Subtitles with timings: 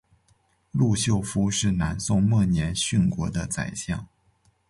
[0.71, 4.07] 陆秀夫是南宋末年殉国的宰相。